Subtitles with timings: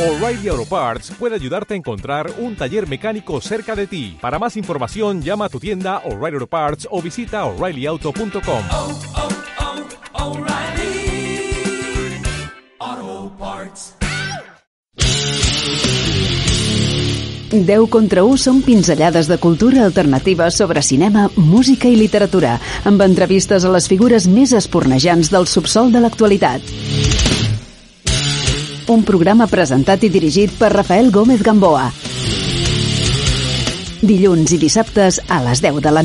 [0.00, 4.16] O'Reilly Auto Parts puede ayudarte a encontrar un taller mecánico cerca de ti.
[4.18, 8.62] Para más información, llama a tu tienda O'Reilly Auto Parts o visita oreillyauto.com.
[8.72, 8.98] oh,
[10.14, 10.38] oh,
[13.38, 13.94] Parts.
[17.50, 22.56] 10 contra 1 són pinzellades de cultura alternativa sobre cinema, música i literatura,
[22.88, 26.64] amb entrevistes a les figures més espornejants del subsol de l'actualitat.
[28.90, 31.84] Un programa presentat i dirigit per Rafael Gómez Gamboa.
[34.02, 36.02] Dilluns i dissabtes a les 10 de la.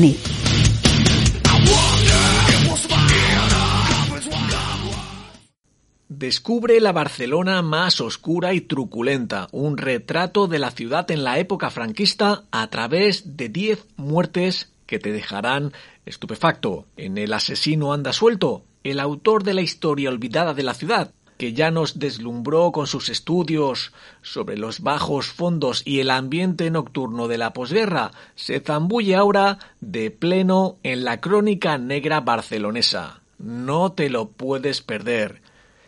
[6.06, 11.70] Descubre la Barcelona más oscura y truculenta, un retrato de la ciudad en la época
[11.70, 15.72] franquista a través de 10 muertes que te dejarán
[16.04, 16.86] estupefacto.
[16.96, 21.52] En El asesino anda suelto, el autor de la historia olvidada de la ciudad, que
[21.52, 27.38] ya nos deslumbró con sus estudios sobre los bajos fondos y el ambiente nocturno de
[27.38, 33.20] la posguerra, se zambulle ahora de pleno en la crónica negra barcelonesa.
[33.38, 35.42] No te lo puedes perder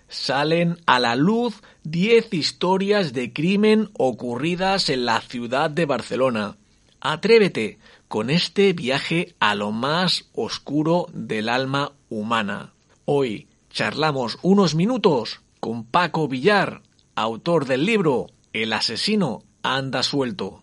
[0.08, 6.56] salen a la luz 10 historias de crimen ocurridas en la ciudad de Barcelona.
[7.00, 12.72] Atrévete con este viaje a lo más oscuro del alma humana.
[13.04, 16.82] Hoy charlamos unos minutos con Paco Villar,
[17.14, 20.62] autor del libro El asesino anda suelto.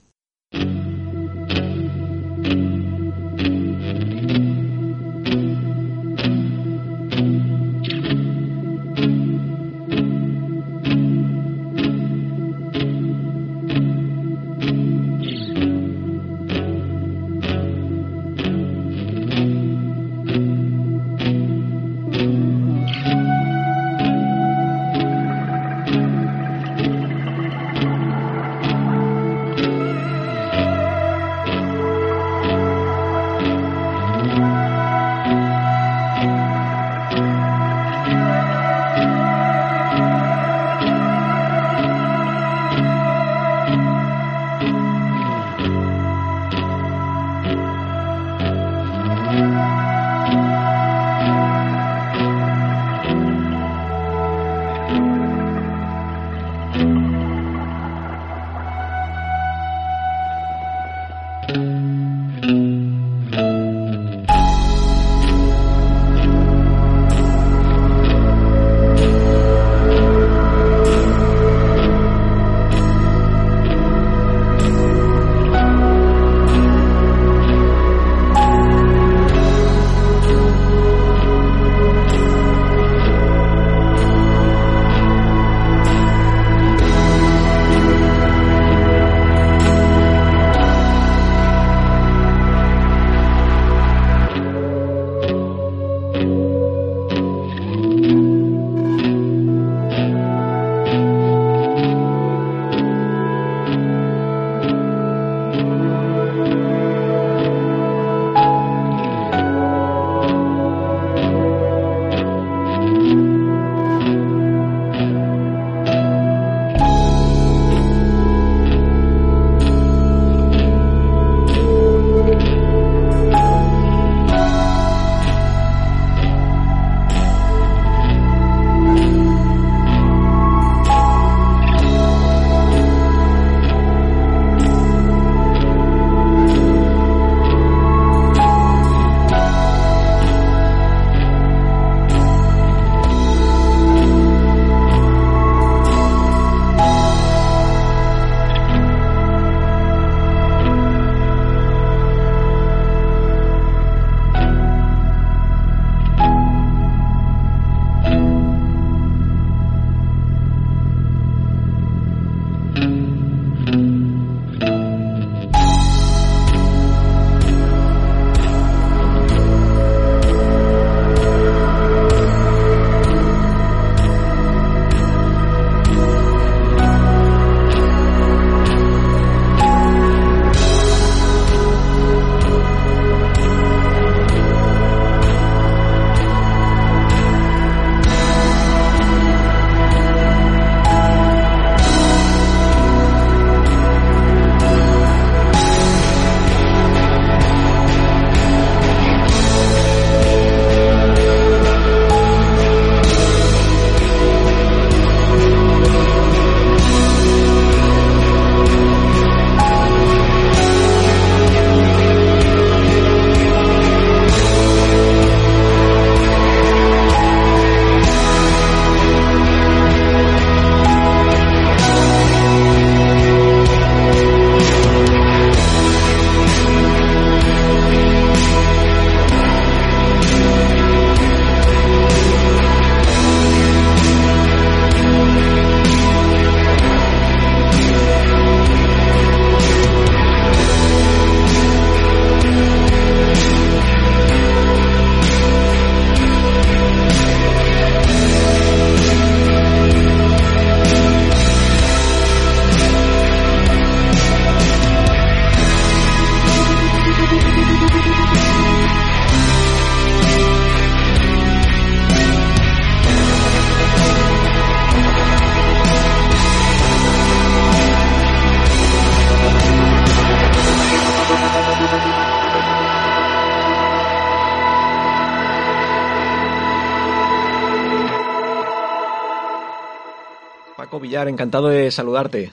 [281.28, 282.52] Encantado de saludarte.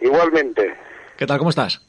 [0.00, 0.74] Igualmente.
[1.16, 1.38] ¿Qué tal?
[1.38, 1.80] ¿Cómo estás?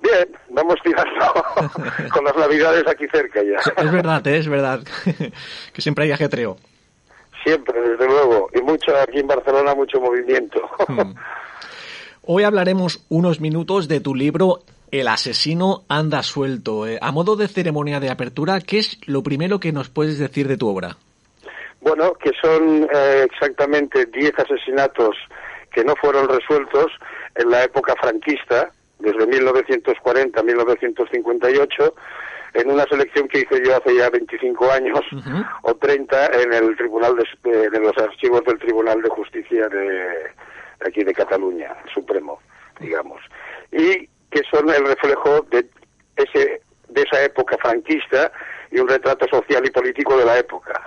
[0.00, 1.32] Bien, vamos tirando
[2.12, 3.58] con las navidades aquí cerca ya.
[3.82, 4.38] Es verdad, ¿eh?
[4.38, 4.80] es verdad.
[5.72, 6.56] que siempre hay ajetreo.
[7.42, 8.48] Siempre, desde luego.
[8.54, 10.60] Y mucho aquí en Barcelona, mucho movimiento.
[10.88, 11.14] Hmm.
[12.22, 16.86] Hoy hablaremos unos minutos de tu libro El asesino anda suelto.
[16.86, 20.48] Eh, a modo de ceremonia de apertura, ¿qué es lo primero que nos puedes decir
[20.48, 20.96] de tu obra?
[21.80, 25.16] Bueno, que son eh, exactamente 10 asesinatos
[25.74, 26.86] que no fueron resueltos
[27.34, 31.94] en la época franquista, desde 1940 a 1958,
[32.54, 35.00] en una selección que hice yo hace ya 25 años
[35.62, 40.30] o 30 en el tribunal de, en los archivos del Tribunal de Justicia de,
[40.86, 42.38] aquí de Cataluña, Supremo,
[42.78, 43.20] digamos,
[43.72, 45.66] y que son el reflejo de
[46.16, 48.30] ese de esa época franquista
[48.70, 50.80] y un retrato social y político de la época.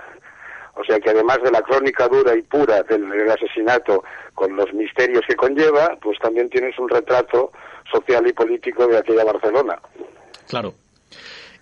[0.78, 4.72] O sea que además de la crónica dura y pura del, del, asesinato con los
[4.72, 7.50] misterios que conlleva, pues también tienes un retrato
[7.92, 9.80] social y político de aquella Barcelona.
[10.46, 10.74] Claro.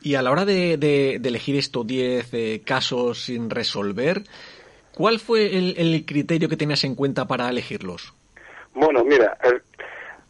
[0.02, 4.22] Y a la hora de, de, de elegir estos 10 eh, casos sin resolver,
[4.94, 8.12] ¿cuál fue el, el, criterio que tenías en cuenta para elegirlos?
[8.74, 9.62] Bueno, mira, el,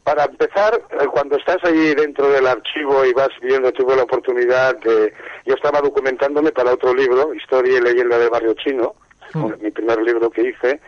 [0.06, 4.78] para empezar, eh, cuando estás ahí dentro del archivo y vas viendo, tuve la oportunidad
[4.78, 5.12] de...
[5.44, 8.94] Yo estaba documentándome para otro libro, Historia y leyenda del barrio chino,
[9.34, 9.54] mm.
[9.60, 10.80] mi primer libro que hice,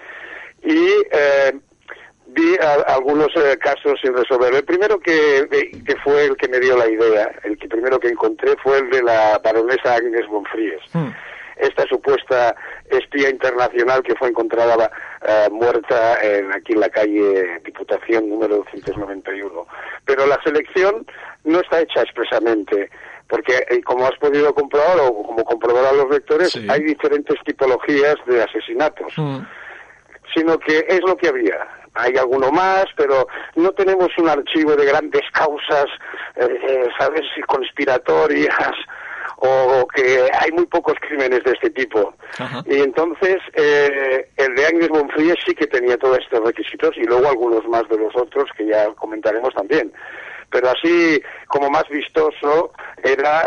[0.62, 1.52] y eh,
[2.28, 4.54] vi a, algunos eh, casos sin resolver.
[4.54, 5.48] El primero que,
[5.84, 8.88] que fue el que me dio la idea, el que primero que encontré fue el
[8.88, 10.82] de la baronesa Agnes Bonfries.
[10.92, 11.08] Mm
[11.58, 12.54] esta supuesta
[12.90, 14.90] espía internacional que fue encontrada
[15.22, 19.66] uh, muerta en, aquí en la calle Diputación número 291.
[20.04, 21.06] Pero la selección
[21.44, 22.90] no está hecha expresamente,
[23.28, 26.66] porque eh, como has podido comprobar o como comprobarán los lectores, sí.
[26.68, 29.12] hay diferentes tipologías de asesinatos.
[29.16, 29.40] Mm.
[30.34, 31.66] Sino que es lo que había
[31.98, 33.26] hay alguno más, pero
[33.56, 35.86] no tenemos un archivo de grandes causas,
[36.36, 38.72] eh, eh, ¿sabes?, conspiratorias,
[39.40, 42.14] o que hay muy pocos crímenes de este tipo.
[42.38, 42.62] Ajá.
[42.66, 47.28] Y entonces eh, el de Agnes Bonfríes sí que tenía todos estos requisitos y luego
[47.28, 49.92] algunos más de los otros que ya comentaremos también.
[50.50, 52.72] Pero así como más vistoso
[53.02, 53.42] era,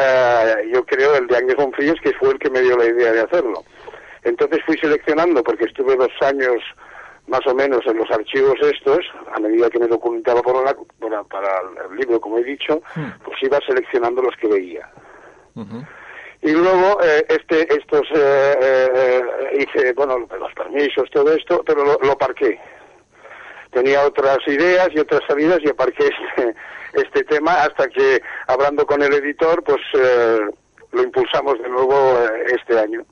[0.62, 3.12] eh, yo creo, el de Agnes Bonfríes, que fue el que me dio la idea
[3.12, 3.64] de hacerlo.
[4.24, 6.62] Entonces fui seleccionando, porque estuve dos años
[7.28, 9.00] más o menos en los archivos estos,
[9.34, 12.82] a medida que me documentaba por la, para, para el libro, como he dicho,
[13.24, 14.88] pues iba seleccionando los que veía.
[16.44, 19.22] Y luego eh, este, estos eh, eh,
[19.60, 22.60] hice, bueno, los permisos, todo esto, pero lo, lo, parqué.
[23.72, 26.56] Tenía otras ideas y otras salidas y aparqué este,
[26.94, 29.82] este tema hasta que, hablando con el editor, pues
[30.92, 33.06] lo impulsamos de nuevo este año.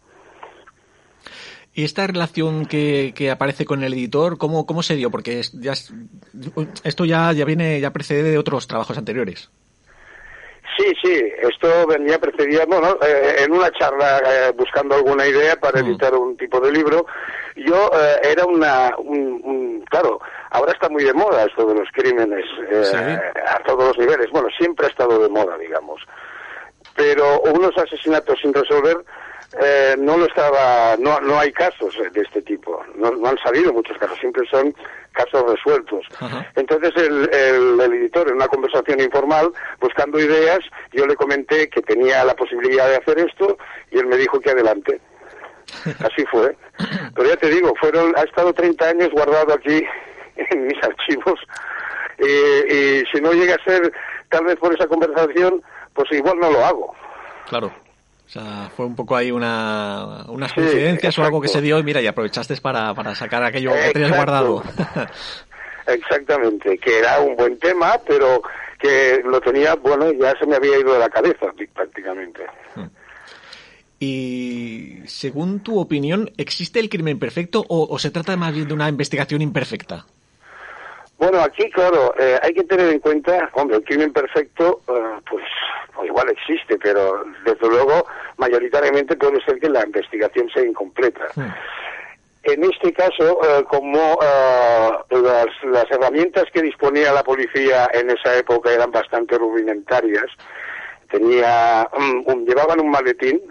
[1.71, 5.11] ¿Y esta relación que, que, aparece con el editor, cómo, cómo se dio?
[5.11, 5.73] Porque ya,
[6.83, 9.51] esto ya, ya viene, ya precede de otros trabajos anteriores.
[10.77, 15.81] Sí, sí, esto venía precedía, bueno, eh, en una charla eh, buscando alguna idea para
[15.81, 15.85] mm.
[15.85, 17.05] editar un tipo de libro.
[17.55, 20.19] Yo eh, era una, un, un, claro,
[20.51, 22.45] ahora está muy de moda esto de los crímenes
[22.83, 22.95] ¿Sí?
[22.95, 24.29] a todos los niveles.
[24.31, 26.01] Bueno, siempre ha estado de moda, digamos.
[26.95, 28.97] Pero unos asesinatos sin resolver
[29.57, 33.73] eh, no lo estaba, no, no hay casos de este tipo, no, no han salido
[33.73, 34.73] muchos casos, siempre son
[35.11, 36.05] casos resueltos.
[36.55, 39.51] Entonces el, el, el, editor, en una conversación informal,
[39.81, 40.59] buscando ideas,
[40.91, 43.57] yo le comenté que tenía la posibilidad de hacer esto
[43.91, 45.01] y él me dijo que adelante.
[45.99, 46.55] Así fue.
[47.15, 49.83] Pero ya te digo, fueron, ha estado 30 años guardado aquí
[50.35, 51.39] en mis archivos
[52.19, 53.91] y, y si no llega a ser
[54.29, 55.63] tal vez por esa conversación,
[55.93, 56.95] pues igual no lo hago.
[57.47, 57.71] Claro.
[58.29, 61.21] O sea, fue un poco ahí una, unas sí, coincidencias exacto.
[61.21, 64.15] o algo que se dio y mira, y aprovechaste para, para sacar aquello que tenías
[64.15, 64.61] guardado.
[65.87, 68.43] Exactamente, que era un buen tema, pero
[68.79, 72.43] que lo tenía, bueno, ya se me había ido de la cabeza prácticamente.
[73.97, 78.75] Y según tu opinión, ¿existe el crimen perfecto o, o se trata más bien de
[78.75, 80.05] una investigación imperfecta?
[81.19, 85.43] Bueno, aquí, claro, eh, hay que tener en cuenta, hombre, el crimen perfecto, eh, pues,
[85.93, 88.07] pues, igual existe, pero desde luego,
[88.37, 91.27] mayoritariamente puede ser que la investigación sea incompleta.
[91.35, 91.41] Sí.
[92.43, 94.17] En este caso, eh, como
[95.09, 100.25] las, las, herramientas que disponía la policía en esa época eran bastante rudimentarias,
[101.11, 103.41] tenía, um, um, llevaban un maletín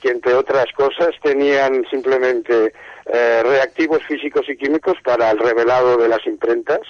[0.00, 2.74] que entre otras cosas tenían simplemente
[3.06, 6.80] eh, reactivos físicos y químicos para el revelado de las imprentas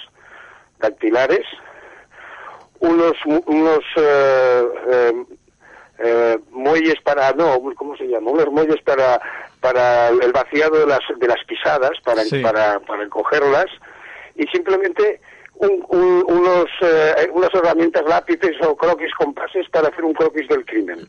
[0.79, 1.45] dactilares,
[2.79, 3.13] unos,
[3.45, 5.25] unos eh, eh,
[5.99, 8.31] eh, muelles para, no, ¿cómo se llama?
[8.31, 9.19] Unos muelles para,
[9.61, 12.41] para el vaciado de las, de las pisadas, para, Sí.
[12.41, 13.65] para, para encogerlas,
[14.35, 15.21] y simplemente
[15.55, 20.65] un- un- unos, eh, unas herramientas lápices o croquis compases para hacer un croquis del
[20.65, 21.07] crimen.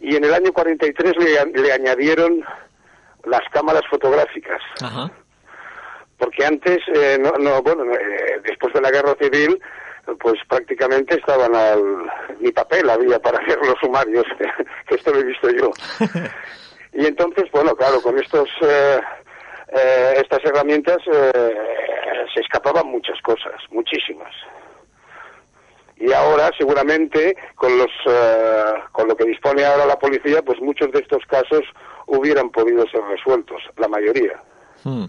[0.00, 2.42] Y en el año 43 le, le añadieron
[3.26, 5.10] las cámaras fotográficas Ajá.
[6.18, 9.60] porque antes, eh, no, no, bueno, eh, después de la guerra civil,
[10.20, 12.10] pues prácticamente estaban al...
[12.40, 14.24] ni papel había para hacer los sumarios,
[14.88, 15.70] que esto lo he visto yo.
[16.96, 19.00] Y entonces, bueno, claro, con estos eh,
[19.72, 24.32] eh, estas herramientas eh, se escapaban muchas cosas, muchísimas.
[25.96, 30.92] Y ahora, seguramente, con los eh, con lo que dispone ahora la policía, pues muchos
[30.92, 31.62] de estos casos
[32.06, 34.40] hubieran podido ser resueltos, la mayoría.
[34.84, 35.04] Hmm.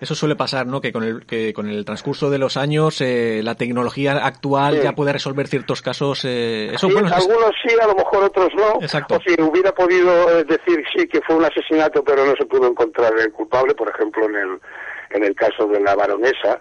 [0.00, 0.80] Eso suele pasar, ¿no?
[0.80, 4.80] Que con el, que con el transcurso de los años eh, la tecnología actual Sí.
[4.82, 6.24] ya puede resolver ciertos casos.
[6.24, 8.80] eh, eso, Sí, bueno, es- algunos sí, a lo mejor otros no.
[8.82, 9.14] Exacto.
[9.14, 12.66] O si hubiera podido eh, decir sí que fue un asesinato, pero no se pudo
[12.66, 14.60] encontrar el culpable, por ejemplo, en el,
[15.10, 16.60] en el caso de la baronesa,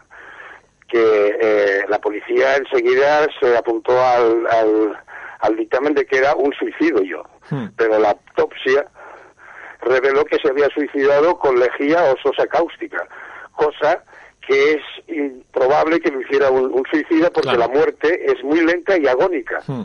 [0.88, 5.00] que eh, la policía enseguida se apuntó al, al,
[5.40, 7.70] al dictamen de que era un suicidio, Hmm.
[7.76, 8.86] pero la autopsia
[9.82, 13.08] reveló que se había suicidado con lejía o sosa cáustica,
[13.54, 14.04] cosa
[14.48, 17.60] que es improbable que lo hiciera un, un suicida porque Claro.
[17.60, 19.62] la muerte es muy lenta y agónica.
[19.68, 19.84] Hmm.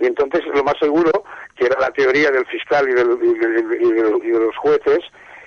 [0.00, 1.10] Y entonces lo más seguro,
[1.56, 4.56] que era la teoría del fiscal y, del- y del- y del- y de los
[4.56, 5.00] jueces,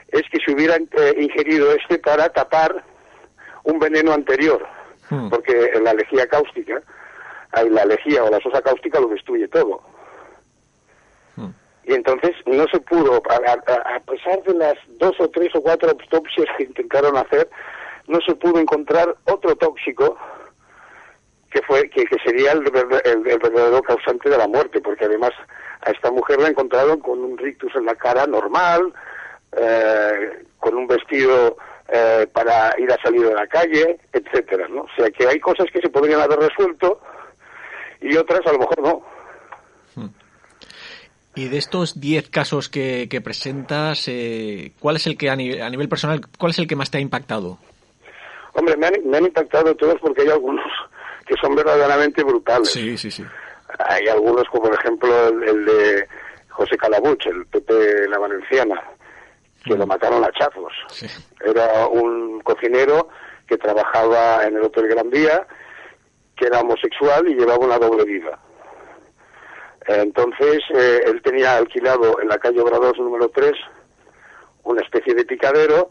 [0.09, 2.83] es que se hubieran eh, ingerido este para tapar
[3.63, 4.65] un veneno anterior,
[5.09, 5.29] Hmm.
[5.29, 6.81] porque la lejía cáustica,
[7.69, 9.81] la lejía o la sosa cáustica lo destruye todo.
[11.87, 13.35] Y entonces no se pudo, a,
[13.95, 17.49] a- pesar de las dos o tres o cuatro autopsias que intentaron hacer,
[18.07, 20.17] no se pudo encontrar otro tóxico
[21.49, 25.31] que fue que, sería el verdadero causante de la muerte, porque además
[25.81, 28.93] a esta mujer la encontraron con un rictus en la cara normal,
[29.57, 31.55] eh, con un vestido
[31.87, 34.81] eh, para ir a salir de la calle, etcétera, ¿no?
[34.81, 36.99] O sea que hay cosas que se podrían haber resuelto
[38.01, 39.16] y otras a lo mejor no.
[41.37, 45.59] Y de estos 10 casos que, que presentas, eh, ¿cuál es el que a, ni-
[45.59, 47.59] a nivel personal, cuál es el que más te ha impactado?
[48.53, 50.65] Hombre, me han, me han impactado todos porque hay algunos
[51.27, 52.69] que son verdaderamente brutales.
[52.71, 53.23] Sí, sí, sí.
[53.87, 56.07] Hay algunos, como por ejemplo el, el de
[56.49, 58.81] José Calabuch, el Pepe la Valenciana,
[59.63, 60.73] que lo mataron a chazos.
[60.89, 61.05] Sí.
[61.45, 63.09] Era un cocinero
[63.47, 65.45] que trabajaba en el Hotel Gran Vía,
[66.35, 68.39] que era homosexual y llevaba una doble vida.
[69.87, 73.53] Entonces, eh, él tenía alquilado en la calle Obrados número 3
[74.63, 75.89] una especie de picadero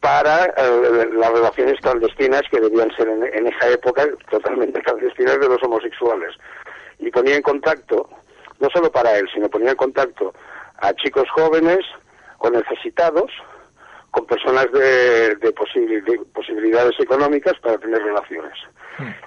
[0.00, 5.48] para eh, las relaciones clandestinas que debían ser en, en esa época totalmente clandestinas de
[5.48, 6.34] los homosexuales.
[6.98, 8.08] Y ponía en contacto,
[8.60, 10.34] no solo para él, sino ponía en contacto
[10.78, 11.80] a chicos jóvenes
[12.38, 13.32] o necesitados
[14.10, 18.54] con personas de, de posibil- de posibilidades económicas para tener relaciones.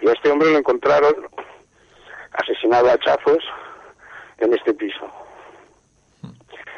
[0.02, 1.14] Y a este hombre lo encontraron
[2.34, 3.44] asesinado a hachazos
[4.42, 5.10] en este piso.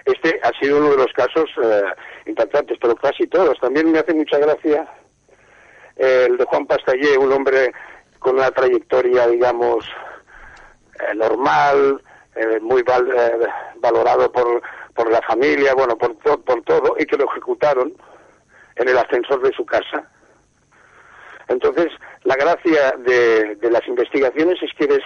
[0.06, 1.84] Este ha sido uno de los casos eh,
[2.26, 3.58] impactantes, pero casi todos.
[3.60, 4.88] También me hace mucha gracia
[5.96, 7.72] eh, el de Juan Pastallé, un hombre
[8.20, 9.86] con una trayectoria, digamos,
[11.00, 12.02] eh, normal,
[12.36, 14.62] eh, muy eh, valorado por,
[14.94, 17.94] por la familia, bueno, por, por todo, y que lo ejecutaron
[18.76, 20.10] en el ascensor de su casa.
[21.48, 21.88] Entonces,
[22.24, 25.04] la gracia de, de las investigaciones es que ves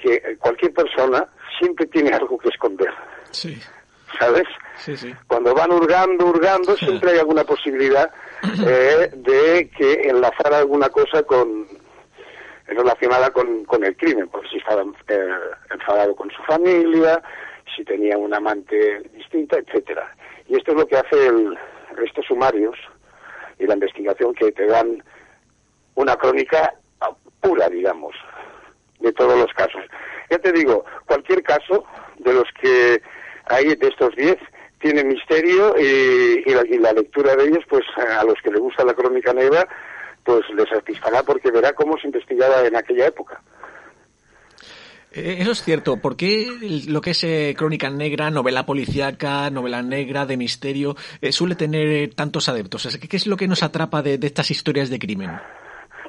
[0.00, 1.26] que cualquier persona
[1.58, 2.92] siempre tiene algo que esconder,
[3.30, 3.58] Sí,
[4.18, 4.44] ¿sabes?
[4.76, 5.14] sí, sí.
[5.26, 8.10] Cuando van hurgando, hurgando, siempre hay alguna posibilidad
[8.66, 11.66] eh, de que enlazar alguna cosa con
[12.66, 15.28] relacionada con, con el crimen, porque si estaba eh,
[15.72, 17.20] enfadado con su familia,
[17.74, 20.14] si tenía un amante distinta, etcétera.
[20.48, 21.58] Y esto es lo que hace el,
[22.04, 22.76] estos sumarios
[23.58, 25.02] y la investigación que te dan
[25.94, 26.74] una crónica
[27.40, 28.14] pura, digamos,
[29.00, 29.82] de todos los casos.
[30.30, 31.84] Ya te digo, cualquier caso
[32.18, 33.00] de los que
[33.46, 34.36] hay de estos 10
[34.80, 38.60] tiene misterio y, y la, y la lectura de ellos, pues a los que les
[38.60, 39.66] gusta la crónica negra,
[40.24, 43.40] pues les satisfará porque verá cómo se investigaba en aquella época.
[45.10, 45.96] Eh, Eso es cierto.
[45.96, 46.46] ¿Por qué
[46.86, 51.88] lo que es eh, crónica negra, novela policíaca, novela negra de misterio, eh, suele tener
[51.88, 52.98] eh, tantos adeptos?
[53.08, 55.30] ¿Qué es lo que nos atrapa de, de estas historias de crimen?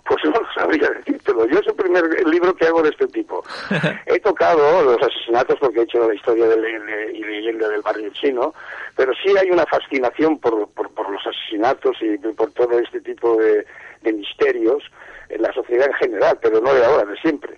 [0.05, 1.47] Pues no sabría decírtelo.
[1.47, 1.59] Yo
[1.93, 3.43] primer libro que hago de este tipo.
[4.05, 8.09] He tocado los asesinatos porque he hecho la historia de le- y leyenda del barrio
[8.13, 8.53] chino,
[8.95, 13.35] pero sí hay una fascinación por, por, por los asesinatos y por todo este tipo
[13.37, 13.65] de,
[14.01, 14.83] de misterios
[15.29, 17.57] en la sociedad en general, pero no de ahora, de siempre.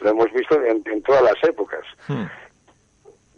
[0.00, 1.80] lo hemos visto en, en todas las épocas.
[2.08, 2.24] Hmm.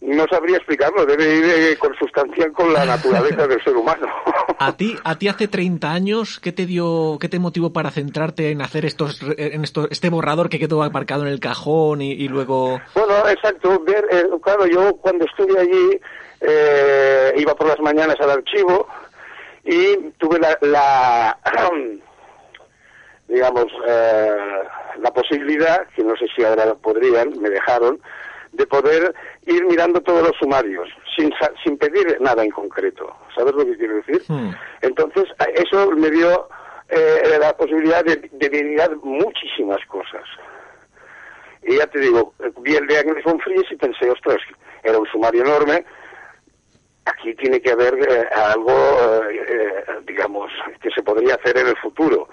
[0.06, 4.06] No sabría explicarlo, debe ir eh, consustancial con la naturaleza del ser humano.
[4.58, 8.52] A ti, a ti hace 30 años, ¿qué te dio, qué te motivó para centrarte
[8.52, 12.28] en hacer estos, en esto, este borrador que quedó aparcado en el cajón y, y
[12.28, 12.80] luego?
[12.94, 13.78] Bueno, exacto.
[13.84, 16.00] Ver, eh, claro, yo cuando estuve allí
[16.40, 18.88] eh, iba por las mañanas al archivo
[19.62, 21.38] y tuve la, la
[23.28, 24.36] digamos, eh,
[24.98, 28.00] la posibilidad, que no sé si ahora podrían, me dejaron,
[28.56, 29.14] de poder
[29.46, 31.32] ir mirando todos los sumarios, sin,
[31.62, 33.14] sin pedir nada en concreto.
[33.34, 34.22] ¿Sabes lo que quiero decir?
[34.28, 34.50] Hmm.
[34.82, 36.48] Entonces, eso me dio
[36.88, 40.24] eh, la posibilidad de, de mirar muchísimas cosas.
[41.62, 44.38] Y ya te digo, vi el de Agnes von Fries y pensé, ostras,
[44.84, 45.84] era un sumario enorme,
[47.06, 48.72] aquí tiene que haber eh, algo,
[49.28, 52.28] eh, eh, digamos, que se podría hacer en el futuro.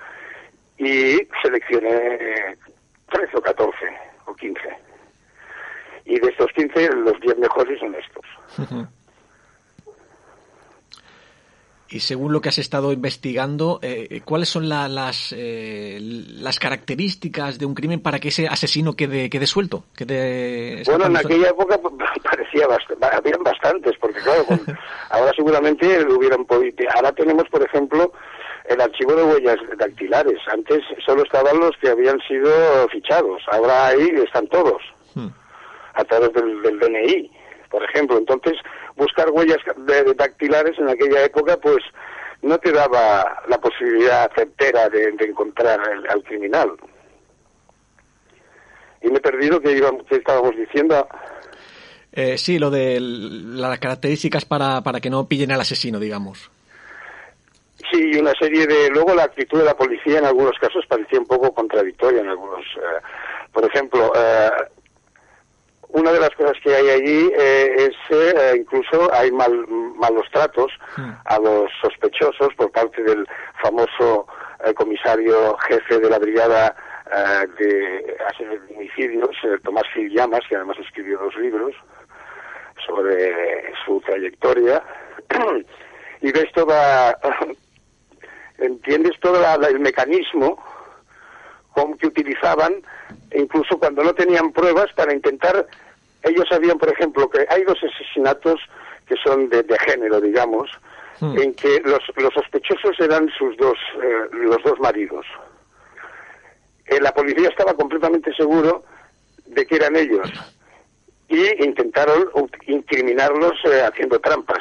[0.77, 2.57] Y seleccioné eh,
[3.11, 3.75] 13 o 14
[4.25, 4.59] o 15.
[6.05, 8.87] Y de estos 15, los 10 mejores son estos.
[11.89, 17.59] Y según lo que has estado investigando, eh, ¿cuáles son la- las, eh, las características
[17.59, 19.83] de un crimen para que ese asesino quede, quede suelto?
[19.95, 21.77] Quede Bueno, en aquella época
[22.23, 24.59] parecía bast- habían bastantes, porque claro, con-
[25.11, 26.75] ahora seguramente lo hubieran podido.
[26.95, 28.11] Ahora tenemos, por ejemplo,
[28.69, 30.39] el archivo de huellas dactilares.
[30.51, 34.81] Antes solo estaban los que habían sido fichados, ahora ahí están todos,
[35.13, 35.27] Hmm.
[35.93, 37.31] A través del, del DNI,
[37.69, 38.17] por ejemplo.
[38.17, 38.53] Entonces,
[38.95, 41.79] buscar huellas de- de dactilares en aquella época, pues
[42.41, 46.71] no te daba la posibilidad certera de, de encontrar al- al criminal.
[49.01, 51.07] Y me he perdido que, íbamos, que estábamos diciendo.
[52.13, 56.49] Eh, sí, lo de las características para, para que no pillen al asesino, digamos.
[57.91, 58.89] Sí, y una serie de...
[58.91, 62.61] Luego la actitud de la policía en algunos casos parecía un poco contradictoria en algunos...
[62.77, 63.01] eh,
[63.51, 64.49] por ejemplo, eh,
[65.93, 70.71] una de las cosas que hay allí eh, es eh, incluso hay mal- malos tratos
[70.95, 71.11] Hmm.
[71.25, 73.25] a los sospechosos por parte del
[73.63, 74.27] famoso
[74.65, 76.75] eh, comisario jefe de la brigada
[77.15, 78.17] eh, de
[78.75, 81.73] homicidios, eh, Tomás Gil Llamas, que además escribió dos libros
[82.85, 84.83] sobre su trayectoria.
[86.21, 87.17] y de esto va,
[88.57, 90.61] entiendes todo la- la- el mecanismo
[91.73, 92.83] con que utilizaban,
[93.33, 95.65] incluso cuando no tenían pruebas, para intentar,
[96.23, 98.59] ellos sabían, por ejemplo, que hay dos asesinatos
[99.07, 100.69] que son de, de género, digamos,
[101.19, 101.37] Hmm.
[101.39, 105.23] en que los, los sospechosos eran sus dos, eh, los dos maridos.
[106.87, 108.83] Eh, la policía estaba completamente seguro
[109.45, 110.27] de que eran ellos
[111.29, 112.25] y intentaron
[112.65, 114.57] incriminarlos eh, haciendo trampas,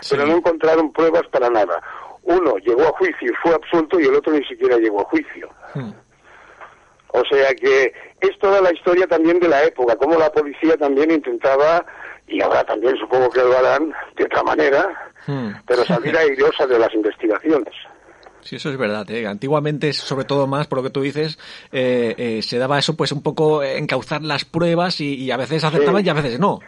[0.00, 0.14] Sí.
[0.16, 1.82] pero no encontraron pruebas para nada.
[2.22, 5.50] Uno llegó a juicio y fue absuelto y el otro ni siquiera llegó a juicio.
[5.74, 5.90] Hmm.
[7.12, 11.10] O sea que es toda la historia también de la época, cómo la policía también
[11.10, 11.84] intentaba,
[12.28, 15.50] y ahora también supongo que lo harán de otra manera, Hmm.
[15.66, 17.74] pero salir airosa de las investigaciones.
[18.40, 19.08] Sí, eso es verdad.
[19.10, 19.26] ¿eh?
[19.26, 21.38] Antiguamente, sobre todo más, por lo que tú dices,
[21.72, 25.62] eh, eh, se daba eso, pues un poco encauzar las pruebas y, y a veces
[25.62, 26.06] acertaban Sí.
[26.06, 26.60] y a veces no.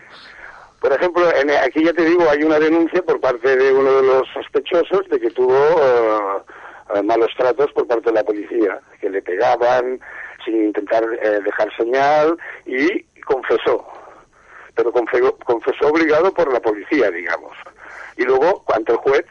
[0.82, 4.02] Por ejemplo, en- aquí ya te digo, hay una denuncia por parte de uno de
[4.02, 5.54] los sospechosos de que tuvo
[6.94, 9.98] eh, malos tratos por parte de la policía, que le pegaban
[10.44, 13.86] sin intentar eh, dejar señal y confesó,
[14.74, 17.56] pero confesó, confesó obligado por la policía, digamos.
[18.16, 19.24] Y luego, ante el juez,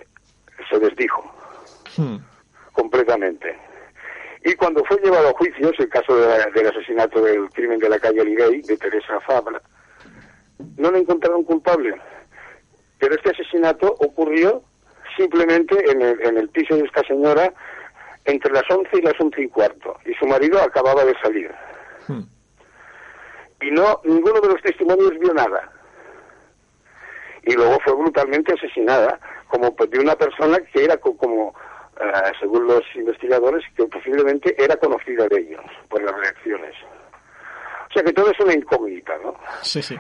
[0.70, 1.24] se desdijo
[1.98, 2.18] Hmm.
[2.74, 3.58] completamente.
[4.46, 7.90] Y cuando fue llevado a juicio, es el caso de- del asesinato del crimen de
[7.90, 9.62] la calle Olivey, de Teresa Fabra,
[10.78, 11.94] no le encontraron culpable.
[13.00, 14.64] Pero este asesinato ocurrió
[15.18, 17.54] simplemente en el, en el piso de esta señora
[18.26, 19.98] entre las 11 y las 11 y cuarto.
[20.06, 21.52] Y su marido acababa de salir.
[22.08, 22.22] Hmm.
[23.62, 25.72] Y no, ninguno de los testimonios vio nada.
[27.44, 31.54] Y luego fue brutalmente asesinada como de una persona que era co- como,
[32.00, 36.76] eh, según los investigadores, que posiblemente era conocida de ellos por las reacciones.
[37.90, 39.36] O sea que todo es una incógnita, ¿no?
[39.62, 39.98] Sí, sí.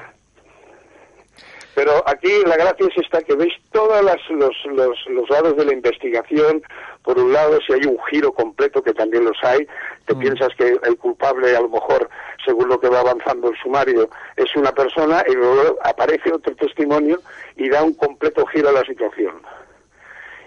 [1.73, 5.73] Pero aquí la gracia es esta, que veis todos los, los, los lados de la
[5.73, 6.61] investigación.
[7.03, 9.67] Por un lado, si hay un giro completo, que también los hay,
[10.05, 10.19] te Mm.
[10.19, 12.09] piensas que el culpable, a lo mejor,
[12.45, 17.19] según lo que va avanzando el sumario, es una persona y luego aparece otro testimonio
[17.55, 19.41] y da un completo giro a la situación.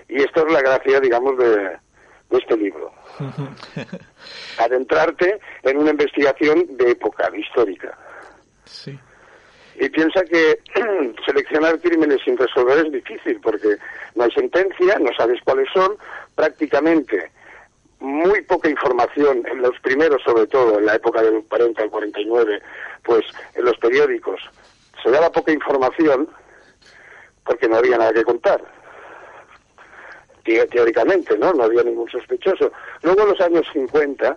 [0.08, 2.92] Y esto es la gracia, digamos, de, de este libro.
[4.58, 7.96] Adentrarte en una investigación de época, histórica.
[8.64, 8.98] sí.
[9.76, 10.58] Y piensa que
[11.26, 13.76] seleccionar crímenes sin resolver es difícil porque
[14.14, 15.96] no hay sentencia, no sabes cuáles son,
[16.34, 17.30] prácticamente
[18.00, 22.60] muy poca información, en los primeros sobre todo, en la época del 40 al 49,
[23.02, 24.40] pues en los periódicos
[25.02, 26.28] se daba poca información
[27.44, 28.62] porque no había nada que contar.
[30.44, 31.52] Te- Teóricamente, ¿no?
[31.54, 32.70] No había ningún sospechoso.
[33.02, 34.36] Luego en los años 50,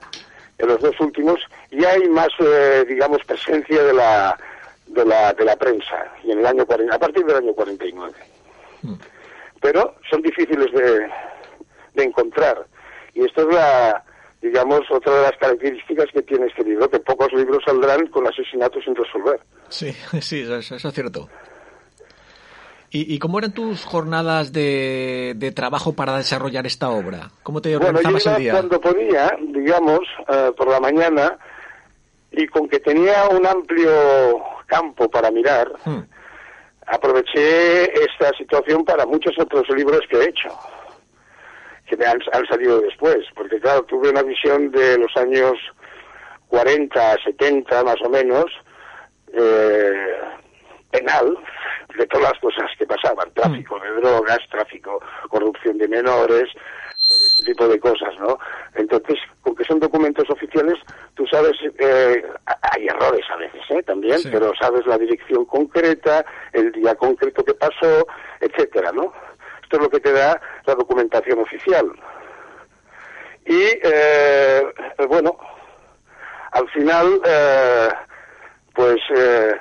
[0.60, 1.39] en los dos últimos,
[1.71, 4.38] ya hay más, eh, digamos, presencia de la,
[4.88, 8.13] de la, de la prensa, y en el año 40, a partir del año 49
[9.62, 11.10] pero son difíciles de,
[11.95, 12.65] de encontrar.
[13.13, 14.04] Y esto es la,
[14.41, 18.84] digamos, otra de las características que tiene este libro, que pocos libros saldrán con asesinatos
[18.84, 19.39] sin resolver.
[19.69, 21.28] Sí, sí, eso, eso es cierto.
[22.89, 27.32] ¿Y, y cómo eran tus jornadas de, de trabajo para desarrollar esta obra?
[27.43, 28.52] ¿Cómo te Bueno, yo organizabas iba el día?
[28.54, 31.38] cuando podía, digamos, eh, por la mañana,
[32.32, 36.03] y con que tenía un amplio campo para mirar, Hmm.
[36.86, 40.49] aproveché esta situación para muchos otros libros que he hecho,
[41.86, 45.53] que me han, han salido después, porque claro, tuve una visión de los años
[46.49, 48.45] 40, 70 más o menos,
[49.34, 50.17] eh,
[50.91, 51.38] penal,
[51.97, 56.45] de todas las cosas que pasaban, tráfico de drogas, tráfico, corrupción de menores,
[57.08, 58.38] todo este tipo de cosas, ¿no?
[58.76, 60.76] Entonces, aunque son documentos oficiales,
[61.15, 62.24] tú sabes, eh,
[62.74, 63.84] hay errores a veces, ¿eh?
[63.84, 64.30] También, Sí.
[64.32, 68.06] pero sabes la dirección concreta, el día concreto que pasó,
[68.41, 69.13] etcétera, ¿no?
[69.63, 71.89] Esto es lo que te da la documentación oficial.
[73.46, 74.63] Y, eh,
[75.08, 75.38] bueno,
[76.52, 77.88] al final, eh,
[78.74, 79.56] pues eh,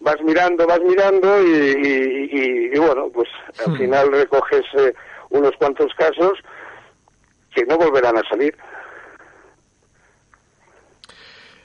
[0.00, 3.28] vas mirando, vas mirando y, y- y- y, bueno, pues
[3.64, 3.76] al Hmm.
[3.76, 4.92] final recoges eh,
[5.30, 6.32] unos cuantos casos
[7.54, 8.56] que no volverán a salir.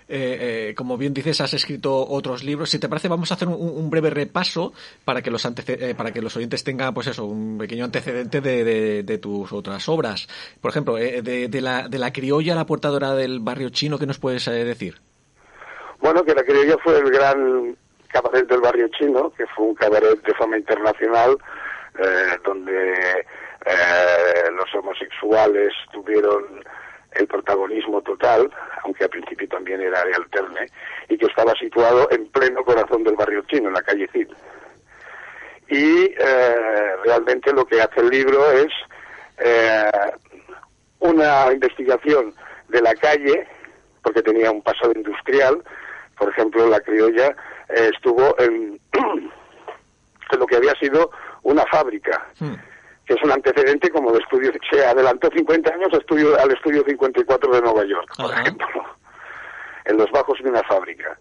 [0.08, 2.70] Eh, eh, como bien dices, has escrito otros libros.
[2.70, 4.72] Si te parece, vamos a hacer un, un breve repaso
[5.04, 8.64] para que los eh, para que los oyentes tengan, pues eso, un pequeño antecedente de,
[8.64, 10.28] de- de tus otras obras.
[10.62, 13.98] Por ejemplo, eh, de, de la, de la criolla a la portadora del barrio chino,
[13.98, 15.00] ¿qué nos puedes eh, decir?
[16.02, 17.76] Bueno, que la criolla fue el gran
[18.10, 21.36] cabaret del barrio chino, que fue un cabaret de fama internacional,
[22.00, 22.94] eh, donde
[23.66, 26.64] eh, los homosexuales tuvieron
[27.16, 28.52] el protagonismo total,
[28.84, 30.68] aunque al principio también era de alterne,
[31.10, 34.28] y que estaba situado en pleno corazón del barrio chino, en la calle Cid.
[35.70, 38.68] Y eh, realmente lo que hace el libro es
[39.38, 39.90] eh,
[41.00, 42.34] una investigación
[42.68, 43.48] de la calle,
[44.04, 45.64] porque tenía un pasado industrial,
[46.18, 47.36] por ejemplo, la criolla
[47.70, 51.12] eh, estuvo en, en lo que había sido
[51.46, 52.56] una fábrica, Hmm.
[53.06, 57.52] que es un antecedente como de estudio, se adelantó 50 años estudio, al estudio 54
[57.54, 58.42] de Nueva York, por Ajá.
[58.42, 58.68] ejemplo,
[59.86, 61.18] en los bajos de una fábrica.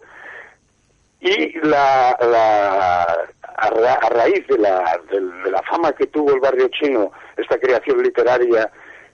[1.19, 3.17] Y la, la-
[3.57, 7.11] a, ra- a raíz de la, del- de la fama que tuvo el barrio chino,
[7.37, 8.69] esta creación literaria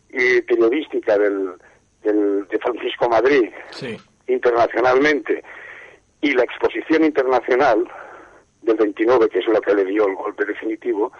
[0.10, 1.54] y periodística del,
[2.04, 3.98] del- de Francisco Madrid, Sí.
[4.28, 5.44] internacionalmente
[6.22, 7.84] y la exposición internacional
[8.62, 11.12] del 29, que es lo que le dio el golpe definitivo,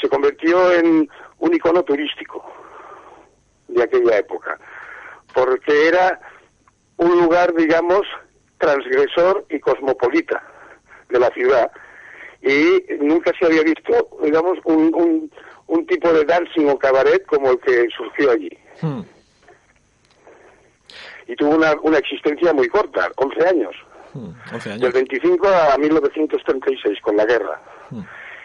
[0.00, 2.44] se convirtió en un icono turístico
[3.68, 4.58] de aquella época,
[5.34, 6.20] porque era
[6.96, 8.02] un lugar, digamos,
[8.58, 10.42] transgresor y cosmopolita
[11.08, 11.70] de la ciudad
[12.42, 15.32] y nunca se había visto, digamos, un, un,
[15.66, 19.00] un tipo de dancing o cabaret como el que surgió allí Hmm.
[21.26, 23.74] y tuvo una, una existencia muy corta, 11 años,
[24.18, 24.54] Hmm.
[24.54, 24.92] 11 del años.
[24.94, 27.60] 25 a 1936 con la guerra.
[27.90, 28.02] Hmm.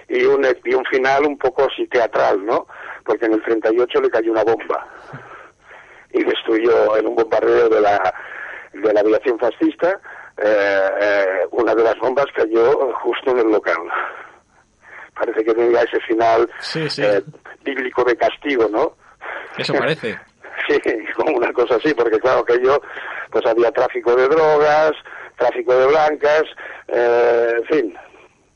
[0.10, 2.68] Y un, y un final un poco así teatral, ¿no?
[3.06, 4.88] Porque en el 38 le cayó una bomba
[6.14, 8.14] y destruyó en un bombardeo de la,
[8.74, 10.00] de la aviación fascista,
[10.38, 13.78] eh, eh, una de las bombas cayó justo en el local.
[15.16, 17.04] Parece que tenía ese final Sí, sí.
[17.04, 17.22] eh,
[17.64, 18.96] bíblico de castigo, ¿no?
[19.58, 20.20] Eso parece.
[20.70, 20.80] Sí,
[21.16, 22.80] como una cosa así, porque claro que yo,
[23.32, 24.92] pues había tráfico de drogas,
[25.44, 26.44] tráfico de blancas,
[26.88, 27.98] eh, en fin,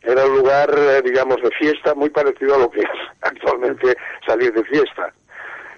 [0.03, 2.89] era un lugar, eh, digamos, de fiesta muy parecido a lo que es
[3.21, 3.95] actualmente
[4.25, 5.13] salir de fiesta.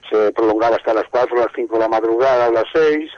[0.10, 3.12] Se prolongaba hasta las 4, las 5 de la madrugada, a las 6.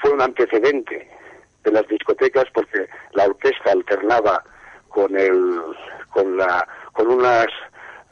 [0.00, 1.10] Fue un antecedente
[1.64, 4.44] de las discotecas porque la orquesta alternaba
[4.88, 5.60] con el,
[6.10, 7.46] con la, con unas,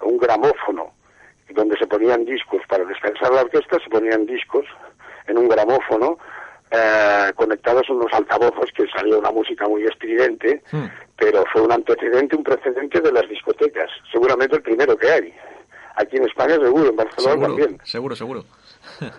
[0.00, 0.92] un gramófono
[1.50, 4.64] donde se ponían discos para descansar la orquesta, se ponían discos
[5.26, 6.18] en un gramófono
[6.72, 10.86] eh, conectados unos altavoces que salía una música muy estridente, Hmm.
[11.16, 15.34] pero fue un antecedente, un precedente de las discotecas, seguramente el primero que hay.
[15.96, 17.80] Aquí en España seguro, en Barcelona Seguro, también.
[17.84, 18.44] seguro, seguro.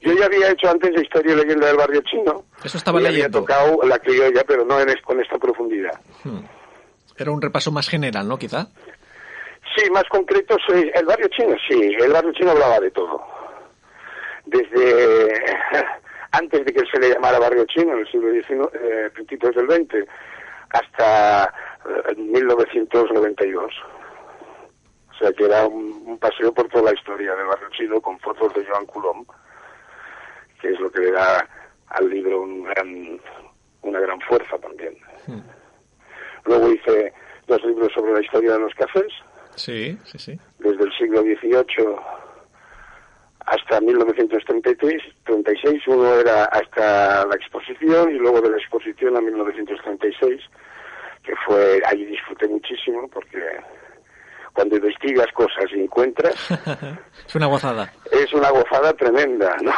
[0.00, 2.44] Yo ya había hecho antes la historia y leyenda del barrio chino.
[2.64, 3.38] Eso estaba y leyendo.
[3.38, 5.92] había tocado la criolla, pero no en es- con esta profundidad.
[6.24, 6.40] Hmm.
[7.16, 8.36] Era un repaso más general, ¿no?
[8.36, 8.66] Quizá.
[9.76, 13.22] Sí, más concreto, soy el barrio chino, sí, el barrio chino hablaba de todo.
[14.46, 15.32] Desde
[16.32, 19.70] antes de que se le llamara barrio chino, en el siglo XIX, eh, principios del
[19.70, 20.06] XX,
[20.70, 21.44] hasta
[22.08, 23.72] eh, 1992.
[25.10, 28.18] O sea que era un, un paseo por toda la historia del barrio chino con
[28.20, 29.26] fotos de Joan Coulomb,
[30.60, 31.46] que es lo que le da
[31.88, 33.20] al libro un gran,
[33.82, 34.96] una gran fuerza también.
[36.44, 37.12] Luego hice
[37.46, 39.12] dos libros sobre la historia de los cafés,
[39.54, 40.40] Sí, sí, sí.
[40.58, 41.94] desde el siglo XVIII
[43.46, 50.40] hasta 1933, 36, uno era hasta la exposición y luego de la exposición a 1936,
[51.22, 53.38] que fue, allí disfruté muchísimo porque
[54.52, 56.34] cuando investigas cosas y encuentras,
[57.26, 57.92] es una gozada.
[58.10, 59.72] es una gozada tremenda, ¿no?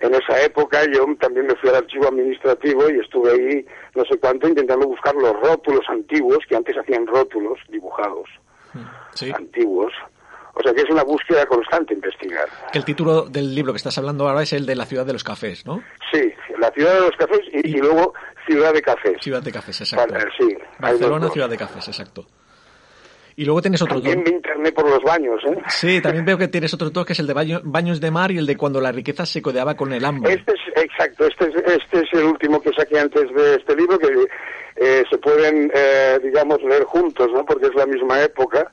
[0.00, 4.18] En esa época yo también me fui al archivo administrativo y estuve ahí no sé
[4.18, 8.28] cuánto intentando buscar los rótulos antiguos, que antes hacían rótulos dibujados,
[9.14, 9.32] Sí.
[9.34, 9.92] antiguos.
[10.56, 12.46] O sea que es una búsqueda constante investigar.
[12.72, 15.24] El título del libro que estás hablando ahora es el de la ciudad de los
[15.24, 15.82] cafés, ¿no?
[16.12, 18.14] Sí, la ciudad de los cafés y, y luego
[18.46, 19.16] ciudad de cafés.
[19.20, 20.14] Ciudad de cafés, exacto.
[20.14, 22.26] Vale, sí, Barcelona, ciudad de cafés, exacto.
[23.36, 24.12] Y luego tienes otros dos.
[24.12, 25.56] También me interné por los baños, ¿eh?
[25.66, 28.30] Sí, también veo que tienes otros dos, que es el de baño- baños de mar
[28.30, 30.34] y el de cuando la riqueza se codeaba con el hambre.
[30.34, 33.98] Este es, exacto, este es, este es el último que saqué antes de este libro,
[33.98, 34.06] que
[34.76, 37.44] eh, se pueden, eh, digamos, leer juntos, ¿no?
[37.44, 38.70] Porque es la misma época.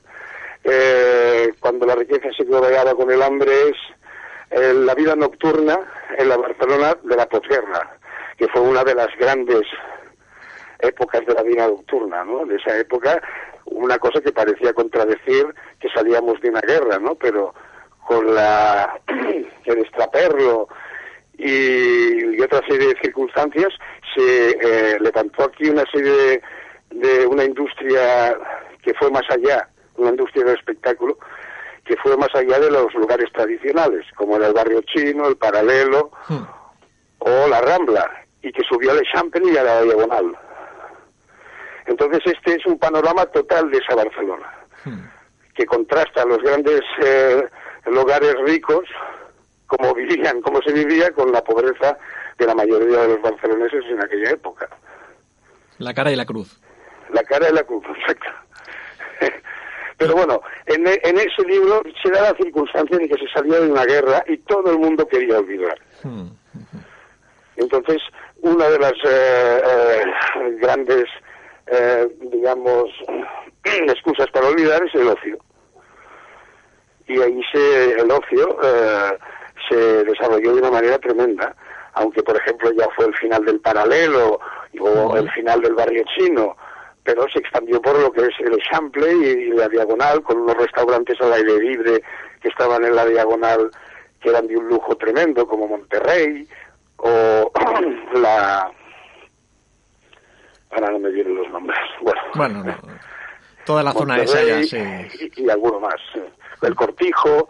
[0.64, 3.76] Eh, cuando la riqueza se codeaba con el hambre es
[4.50, 5.78] eh, la vida nocturna
[6.16, 7.98] en la Barcelona de la posguerra,
[8.36, 9.62] que fue una de las grandes
[10.78, 12.44] épocas de la vida nocturna, ¿no?
[12.44, 13.20] De esa época,
[13.64, 15.46] una cosa que parecía contradecir
[15.80, 17.14] que salíamos de una guerra, ¿no?
[17.14, 17.54] Pero
[18.06, 19.00] con la
[19.64, 20.68] el extraperlo
[21.38, 23.68] y, y otra serie de circunstancias
[24.14, 26.42] se eh, levantó aquí una serie de,
[26.90, 28.36] de una industria
[28.82, 31.18] que fue más allá, una industria del espectáculo
[31.84, 36.10] que fue más allá de los lugares tradicionales, como era el barrio chino, el paralelo
[36.28, 36.44] Hmm.
[37.18, 38.08] o la Rambla,
[38.42, 40.36] y que subió al Eixample y a la Diagonal.
[41.86, 44.48] Entonces este es un panorama total de esa Barcelona,
[45.54, 47.44] que contrasta los grandes eh,
[47.86, 48.88] lugares ricos,
[49.66, 51.98] como vivían, cómo se vivía, con la pobreza
[52.38, 54.68] de la mayoría de los barceloneses en aquella época.
[55.78, 56.60] La cara y la cruz.
[57.12, 58.28] La cara de la cruz, exacto.
[60.02, 63.60] Pero bueno, en, e- en ese libro se da la circunstancia de que se salía
[63.60, 65.78] de una guerra y todo el mundo quería olvidar.
[66.02, 66.28] Hmm.
[67.56, 67.98] Entonces,
[68.40, 70.04] una de las eh, eh,
[70.60, 71.04] grandes,
[71.66, 72.84] eh, digamos,
[73.64, 75.38] excusas para olvidar es el ocio.
[77.06, 79.18] Y ahí se, el ocio eh,
[79.68, 81.54] se desarrolló de una manera tremenda,
[81.94, 84.40] aunque por ejemplo ya fue el final del paralelo
[84.80, 86.56] o el final del barrio chino,
[87.04, 91.20] pero se expandió por lo que es el Eixample y, la Diagonal, con unos restaurantes
[91.20, 92.02] al aire libre
[92.40, 93.70] que estaban en la Diagonal
[94.20, 96.46] que eran de un lujo tremendo, como Monterrey,
[96.98, 97.50] o
[98.14, 98.70] la...
[100.70, 101.78] Ahora no me vienen los nombres.
[102.00, 102.76] Bueno, Bueno, no.
[103.66, 104.76] Toda la zona esa ya, sí.
[105.36, 105.94] y, y alguno más.
[106.62, 107.48] El Cortijo,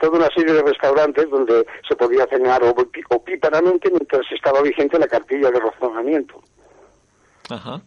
[0.00, 4.60] toda una serie de restaurantes donde se podía cenar o, pi- o píparamente mientras estaba
[4.62, 6.42] vigente la cartilla de razonamiento.
[7.50, 7.80] Ajá.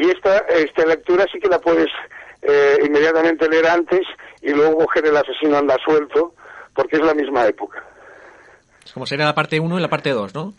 [0.00, 1.88] Y esta, esta lectura sí que la puedes
[2.40, 4.00] eh, inmediatamente leer antes
[4.40, 6.32] y luego coger el asesino anda suelto,
[6.74, 7.84] porque es la misma época.
[8.82, 10.54] Es como sería la parte 1 y la parte 2, ¿no?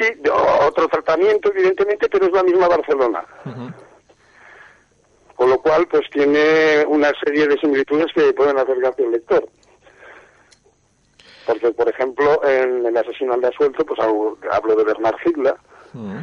[0.00, 0.08] Sí,
[0.66, 3.24] otro tratamiento, evidentemente, pero es la misma Barcelona.
[5.36, 9.48] Con lo cual, pues tiene una serie de similitudes que pueden hacer gracia al lector.
[11.46, 15.14] Porque, por ejemplo, en El asesino anda suelto, pues hablo, hablo de Bernard
[15.92, 16.18] Mm.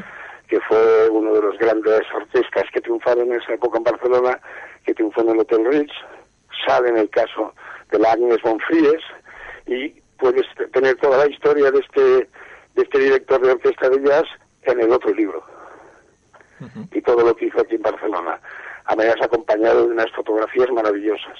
[0.47, 4.39] Que fue uno de los grandes artistas que triunfaron en esa época en Barcelona,
[4.85, 5.93] que triunfó en el Hotel Ritz.
[6.67, 7.53] Sale en el caso
[7.91, 9.01] de la Agnes Bonfries
[9.67, 14.25] y puedes tener toda la historia de este, de este director de orquesta de jazz
[14.63, 15.43] en el otro libro.
[16.91, 18.39] Y todo lo que hizo aquí en Barcelona.
[18.85, 21.37] Además acompañado de unas fotografías maravillosas.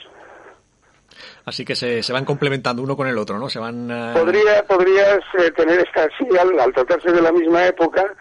[1.45, 3.47] Así que se, se van complementando uno con el otro, ¿no?
[3.49, 3.89] Se van...
[3.89, 8.13] eh, Podría, podrías eh, tener esta, sí, al, al tratarse de la misma época,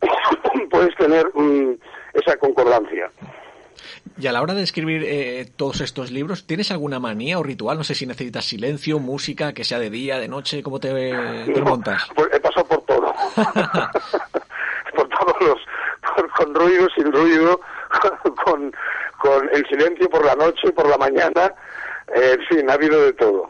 [0.70, 1.72] puedes tener mm,
[2.14, 3.10] esa concordancia.
[4.18, 7.76] Y a la hora de escribir eh, todos estos libros, ¿tienes alguna manía o ritual?
[7.76, 11.12] No sé si necesitas silencio, música, que sea de día, de noche, ¿cómo te, te
[11.60, 12.06] No, montas?
[12.14, 13.12] pues he pasado por todo.
[14.96, 15.58] por todos los,
[16.16, 17.60] por- con ruido, sin ruido,
[18.44, 18.72] con,
[19.18, 21.52] con el silencio por la noche, por la mañana,
[22.14, 23.48] eh, en fin, ha habido de todo.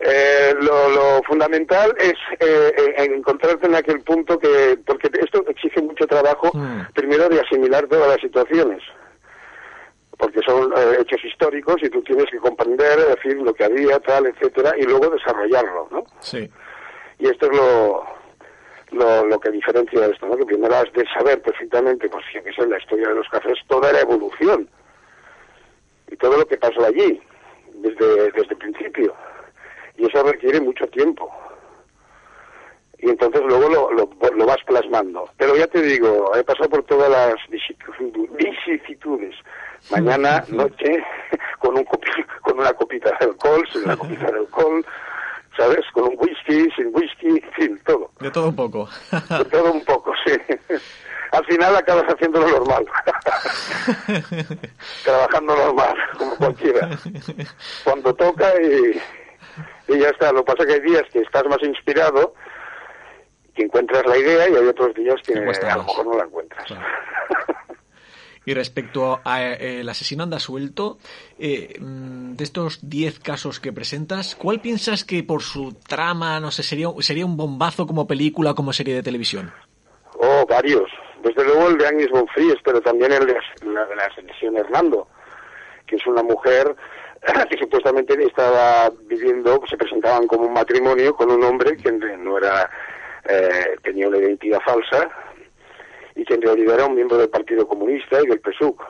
[0.00, 6.06] Eh, lo, lo fundamental es eh, encontrarte en aquel punto que, porque esto exige mucho
[6.06, 6.82] trabajo, Mm.
[6.94, 8.82] primero de asimilar todas las situaciones.
[10.20, 14.26] porque son eh, hechos históricos y tú tienes que comprender, decir lo que había, tal,
[14.26, 16.04] etcétera, y luego desarrollarlo, ¿no?
[16.18, 16.50] Sí.
[17.20, 18.04] Y esto es lo,
[18.90, 20.36] lo, lo que diferencia esto, ¿no?
[20.36, 23.92] Que primero has de saber perfectamente, pues que sé, la historia de los cafés, toda
[23.92, 24.68] la evolución
[26.10, 27.22] y todo lo que pasó allí,
[27.74, 29.14] desde, desde el principio.
[29.98, 31.30] Y eso requiere mucho tiempo.
[33.00, 35.28] Y entonces luego lo, lo, lo vas plasmando.
[35.36, 39.34] Pero ya te digo, he pasado por todas las vicisitu- vicisitudes.
[39.90, 41.04] Mañana, noche,
[41.60, 44.84] con, un copi- con una copita de alcohol, sin la copita de alcohol,
[45.56, 45.84] ¿sabes?
[45.92, 48.10] Con un whisky, sin whisky, en fin, todo.
[48.20, 48.88] De todo un poco.
[49.38, 50.32] De todo un poco, sí.
[51.30, 52.84] Al final acabas haciendo lo normal.
[55.04, 56.88] Trabajando normal, como cualquiera.
[57.84, 59.00] Cuando toca y,
[59.88, 60.32] y ya está.
[60.32, 62.34] Lo que pasa es que hay días que estás más inspirado,
[63.54, 66.64] que encuentras la idea y hay otros días que a lo mejor no la encuentras.
[66.66, 66.86] Claro.
[68.48, 70.96] Y respecto a eh, asesino anda suelto,
[71.38, 76.50] eh, mm, de estos 10 casos que presentas, ¿cuál piensas que por su trama, no
[76.50, 79.52] sé, sería, sería un bombazo como película, como serie de televisión?
[80.18, 80.90] Oh, varios.
[81.22, 85.08] Desde luego el de Agnes Bonfries, pero también el de la de la ascensión Hernando,
[85.86, 86.74] que es una mujer
[87.50, 92.70] que supuestamente estaba viviendo, se presentaban como un matrimonio con un hombre que no era,
[93.28, 95.08] eh, tenía una identidad falsa
[96.14, 98.82] y que en realidad era un miembro del Partido Comunista y del PSUC.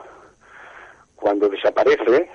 [1.15, 2.29] Cuando desaparece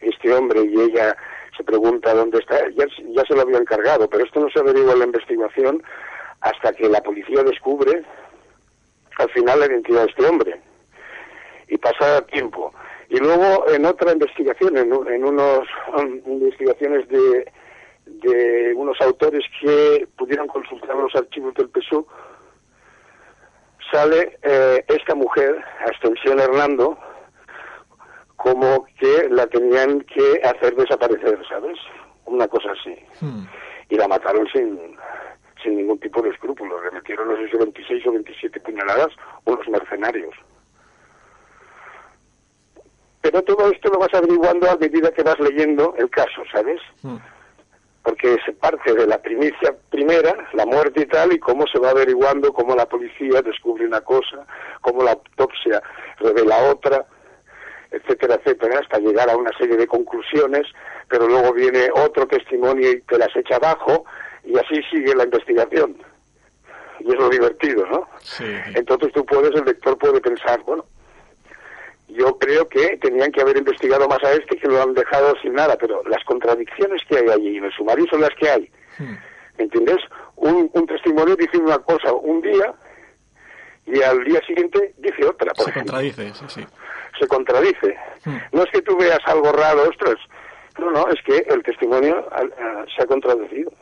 [0.00, 1.16] este hombre y ella
[1.56, 4.92] se pregunta dónde está, ya, ya se lo había encargado, pero esto no se averigua
[4.92, 5.82] en la investigación
[6.40, 8.04] hasta que la policía descubre
[9.18, 10.60] al final la identidad de este hombre.
[11.68, 12.72] Y pasa tiempo.
[13.08, 15.66] Y luego en otra investigación, en, en unos
[15.96, 17.52] um, investigaciones de,
[18.06, 22.08] de unos autores que pudieron consultar los archivos del PSUC,
[23.92, 26.98] sale eh, esta mujer, Ascensión Hernando,
[28.36, 31.78] como que la tenían que hacer desaparecer, ¿sabes?
[32.26, 32.96] Una cosa así.
[33.20, 33.44] Hmm.
[33.88, 34.96] Y la mataron sin,
[35.62, 36.84] sin ningún tipo de escrúpulos.
[36.84, 39.08] Le metieron, no sé si 26 o 27 puñaladas,
[39.44, 40.34] unos mercenarios.
[43.26, 46.80] Pero todo esto lo vas averiguando a medida que vas leyendo el caso, ¿sabes?
[47.02, 47.16] Hmm.
[48.04, 51.90] porque se parte de la primicia primera, la muerte y tal, y cómo se va
[51.90, 54.46] averiguando, cómo la policía descubre una cosa,
[54.80, 55.82] cómo la autopsia
[56.20, 57.04] revela otra,
[57.90, 60.68] etcétera, etcétera, hasta llegar a una serie de conclusiones,
[61.08, 64.04] pero luego viene otro testimonio y te las echa abajo,
[64.44, 65.96] y así sigue la investigación.
[67.00, 68.08] Y es lo divertido, ¿no?
[68.20, 68.44] Sí.
[68.76, 70.84] Entonces tú puedes, el lector puede pensar, bueno,
[72.16, 75.54] yo creo que tenían que haber investigado más a este que lo han dejado sin
[75.54, 78.70] nada, pero las contradicciones que hay allí en el sumario son las que hay.
[78.98, 79.14] Hmm.
[79.58, 79.98] ¿Me entiendes?
[80.36, 82.74] Un, un testimonio dice una cosa un día
[83.86, 85.92] y al día siguiente dice otra, por Se ejemplo.
[85.92, 86.66] contradice, sí, sí.
[87.18, 87.96] Se contradice.
[88.24, 88.36] Hmm.
[88.52, 90.16] No es que tú veas algo raro, ostras.
[90.78, 93.72] No, no, es que el testimonio ah, ah, se ha contradecido.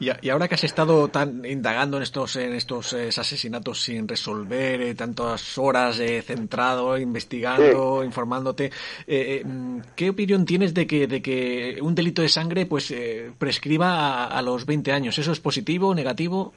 [0.00, 4.80] Y, ahora que has estado tan indagando en estos en estos eh, asesinatos sin resolver,
[4.80, 8.70] eh, tantas horas eh, centrado, investigando, informándote,
[9.06, 13.30] eh, mm, ¿qué opinión tienes de que de que un delito de sangre pues eh,
[13.38, 15.18] prescriba a, a los 20 años?
[15.18, 16.52] ¿Eso es positivo, negativo?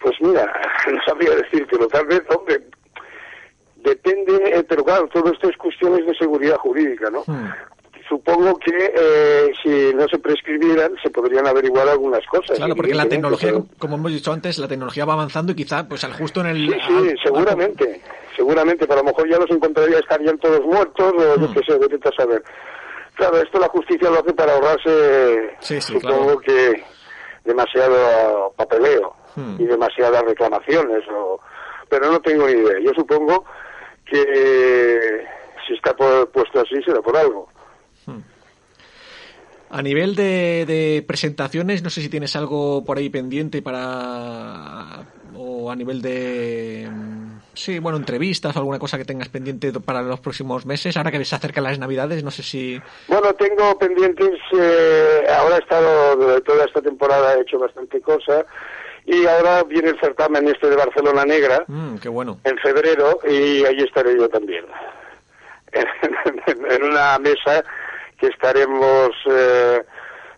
[0.00, 0.44] Pues mira,
[0.92, 1.88] no sabría decírtelo.
[1.88, 2.60] Tal vez, hombre,
[3.76, 7.22] depende, pero claro, todo esto es cuestiones de seguridad jurídica, ¿no?
[7.26, 7.50] Hmm.
[8.08, 12.56] Supongo que eh, si no se prescribieran, se podrían averiguar algunas cosas.
[12.56, 15.86] Claro, porque la tecnología, pero- como hemos dicho antes, la tecnología va avanzando y quizá
[15.86, 18.00] pues al justo en el Sí, sí, al- seguramente,
[18.34, 21.52] seguramente, pero a lo mejor ya los encontraría, estarían todos muertos, o yo Hmm.
[21.52, 22.42] qué sé, vete a saber.
[23.14, 26.40] Claro, esto la justicia lo hace para ahorrarse, Sí, sí, supongo claro.
[26.40, 26.84] que
[27.44, 29.56] demasiado papeleo Hmm.
[29.60, 31.40] y demasiadas reclamaciones, o...
[31.90, 32.78] pero no tengo ni idea.
[32.80, 33.44] Yo supongo
[34.06, 35.24] que
[35.66, 37.48] si está pu- puesto así será por algo.
[39.70, 45.04] A nivel de, de presentaciones, no sé si tienes algo por ahí pendiente para.
[45.36, 46.88] o a nivel de.
[46.90, 50.96] mm, Sí, bueno, entrevistas o alguna cosa que tengas pendiente para los próximos meses.
[50.96, 52.80] Ahora que se acercan las Navidades, no sé si.
[53.08, 58.46] Bueno, tengo pendientes, eh, ahora he estado, toda esta temporada he hecho bastante cosa,
[59.04, 62.38] y ahora viene el certamen este de Barcelona Negra, Mm, qué bueno.
[62.44, 64.64] en febrero y allí estaré yo también.
[66.70, 67.62] En una mesa
[68.18, 69.82] que estaremos eh,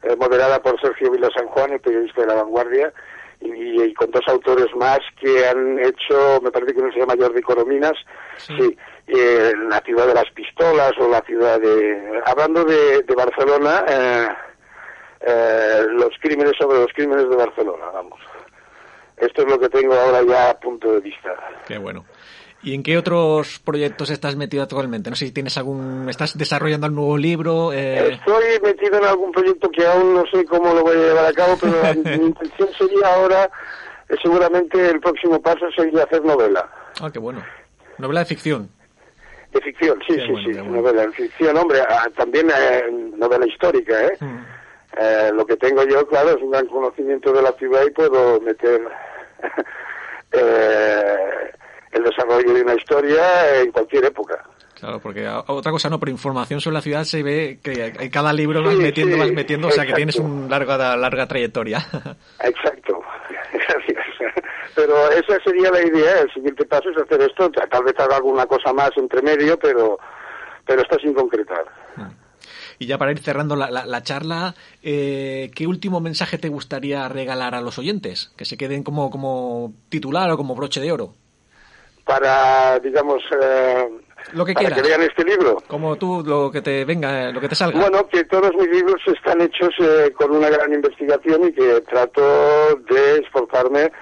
[0.03, 2.93] eh, moderada por Sergio Vila San Juan, el periodista de La Vanguardia,
[3.41, 7.14] y, y con dos autores más que han hecho, me parece que uno se llama
[7.18, 7.95] Jordi Corominas,
[8.37, 8.76] sí,
[9.07, 12.20] eh, la ciudad de las pistolas o la ciudad de...
[12.26, 14.28] Hablando de, de Barcelona, eh,
[15.22, 18.20] eh, los crímenes sobre los crímenes de Barcelona, vamos.
[19.16, 21.35] Esto es lo que tengo ahora ya a punto de vista.
[21.66, 22.05] Qué bueno.
[22.62, 25.08] ¿Y en qué otros proyectos estás metido actualmente?
[25.08, 26.08] No sé si tienes algún...
[26.11, 27.72] ¿Estás desarrollando un nuevo libro?
[27.72, 28.12] Eh...
[28.12, 31.32] Estoy metido en algún proyecto que aún no sé cómo lo voy a llevar a
[31.32, 31.72] cabo, pero
[32.18, 33.50] mi intención sería ahora,
[34.08, 36.68] eh, seguramente el próximo paso sería hacer novela.
[37.00, 37.42] Ah, qué bueno.
[37.96, 38.68] Novela de ficción.
[39.52, 40.70] De ficción, sí, Qué sí, bueno, sí, bueno.
[40.76, 42.84] novela de ficción, hombre, ah, también eh,
[43.16, 44.16] novela histórica, ¿eh?
[44.20, 44.38] Mm.
[44.98, 48.40] Eh, lo que tengo yo, claro, es un gran conocimiento de la ciudad y puedo
[48.40, 48.82] meter
[50.32, 51.50] eh,
[51.93, 54.45] el desarrollo de una historia en cualquier época.
[54.78, 58.11] Claro, porque a- otra cosa no, pero información sobre la ciudad se ve que en
[58.11, 61.26] cada libro vas Sí, metiendo, sí, vas metiendo, o sea que tienes una larga, larga
[61.26, 61.78] trayectoria.
[62.43, 63.01] Exacto,
[63.53, 64.05] gracias.
[64.74, 68.47] Pero esa sería la idea, el siguiente paso es hacer esto, tal vez haga alguna
[68.47, 69.99] cosa más entre medio, pero,
[70.64, 71.64] pero está sin concretar.
[72.78, 77.07] Y ya para ir cerrando la, la- la charla, eh, ¿qué último mensaje te gustaría
[77.11, 78.32] regalar a los oyentes?
[78.38, 81.12] Que se queden como, como titular o como broche de oro.
[82.11, 83.88] Para, digamos, eh,
[84.32, 85.62] Lo que para que lean este libro.
[85.68, 87.78] Como tú, lo que te venga, lo que te salga.
[87.78, 92.74] Bueno, que todos mis libros están hechos eh, con una gran investigación y que trato
[92.90, 93.92] de esforzarme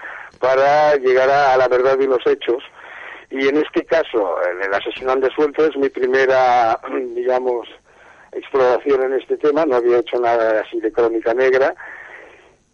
[0.40, 2.62] para llegar a, a la verdad y los hechos.
[3.30, 6.80] Y en este caso, el asesinante suelto es mi primera,
[7.14, 7.68] digamos,
[8.32, 9.66] exploración en este tema.
[9.66, 11.74] No había hecho nada así de crónica negra.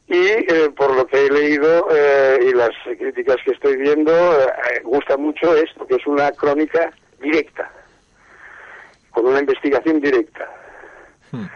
[0.07, 4.83] Y eh, por lo que he leído eh, y las críticas que estoy viendo, eh,
[4.85, 6.93] gusta mucho esto, que es una crónica
[7.23, 7.71] directa,
[9.11, 10.47] con una investigación directa.
[11.33, 11.47] Hmm.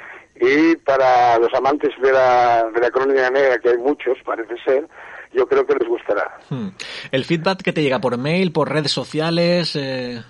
[0.40, 4.88] Y para los amantes de la, de la crónica negra, que hay muchos, parece ser,
[5.34, 6.38] yo creo que les gustará.
[6.48, 6.68] Hmm.
[7.12, 9.76] El feedback que te llega por mail, por redes sociales.
[9.76, 10.22] eh,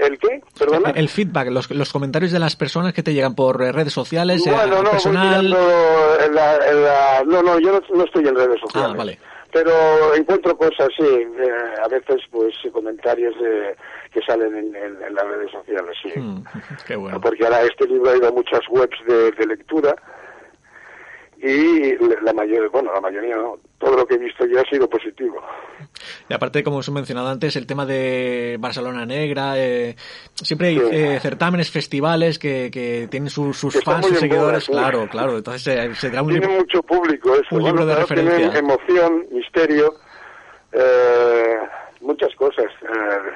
[0.00, 0.40] ¿El qué?
[0.58, 0.90] ¿Perdona?
[0.90, 4.66] El feedback, los, los comentarios de las personas que te llegan por redes sociales, Bueno,
[4.66, 5.44] no, voy personal.
[5.46, 5.50] en
[6.34, 8.90] la, en la- no, no, yo no, no estoy en redes sociales.
[8.92, 9.18] Ah, vale.
[9.52, 11.50] Pero encuentro cosas, sí, eh,
[11.82, 13.76] a veces pues comentarios de,
[14.12, 16.10] que salen en, en- en las redes sociales, sí.
[16.20, 16.42] Hmm,
[16.86, 17.20] Qué bueno.
[17.20, 19.94] Porque ahora este libro ha ido a muchas webs de, de lectura
[21.40, 24.88] y la mayoría, bueno, la mayoría no, todo lo que he visto yo ha sido
[24.90, 25.40] positivo.
[26.28, 29.94] Y aparte, como os he mencionado antes, el tema de Barcelona Negra, eh,
[30.34, 30.84] siempre hay Sí.
[30.90, 34.64] eh, certámenes, festivales que, que tienen su- sus Que están fans, sus seguidores.
[34.64, 34.72] sí.
[34.72, 35.36] claro, claro.
[35.36, 36.60] Entonces eh, se da un Tiene libro.
[36.62, 37.54] mucho público eso.
[37.54, 38.58] un libro de claro, referencia.
[38.58, 39.94] emoción, misterio,
[40.72, 41.56] eh,
[42.00, 42.66] muchas cosas.
[42.82, 43.32] eh,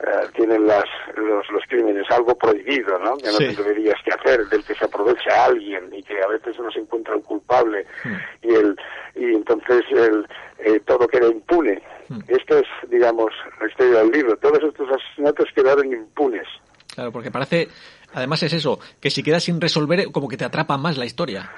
[0.00, 0.84] eh, tienen las,
[1.16, 3.16] los, los crímenes algo prohibido, ¿no?
[3.16, 3.54] Que no Sí.
[3.56, 6.80] te deberías que hacer, del que se aprovecha alguien y que a veces no se
[6.80, 8.14] encuentra un culpable Hmm.
[8.42, 8.76] y el
[9.14, 10.26] y entonces el,
[10.58, 11.82] eh, todo queda impune.
[12.08, 12.18] Hmm.
[12.28, 14.36] Esto es, digamos, la historia del libro.
[14.36, 16.46] Todos estos asesinatos quedaron impunes.
[16.94, 17.68] Claro, porque parece,
[18.12, 21.50] además es eso, que si quedas sin resolver, como que te atrapa más la historia.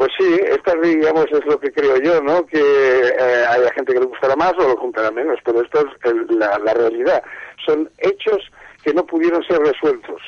[0.00, 2.46] Pues sí, esta digamos es lo que creo yo, ¿no?
[2.46, 6.10] Que eh, haya gente que le gustará más o le gustará menos, pero esto es
[6.10, 7.22] el- la, la realidad.
[7.66, 8.50] Son hechos
[8.82, 10.22] que no pudieron ser resueltos.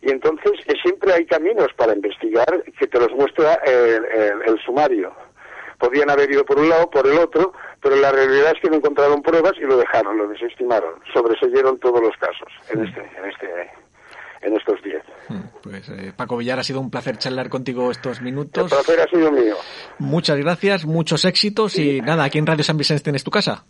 [0.00, 4.58] Y entonces eh, siempre hay caminos para investigar que te los muestra el, el- el
[4.64, 5.12] sumario.
[5.78, 8.76] Podían haber ido por un lado, por el otro, pero la realidad es que no
[8.76, 10.94] encontraron pruebas y lo dejaron, lo desestimaron.
[11.12, 13.70] Sobreseyeron todos los casos en este, en este,
[14.46, 15.02] en estos días.
[15.28, 18.70] Hmm, Pues eh, Paco Villar, ha sido un placer charlar contigo estos El minutos.
[18.70, 19.56] placer ha sido mío.
[19.98, 23.64] Muchas gracias, muchos éxitos y nada, aquí en Radio San Vicente tienes tu casa.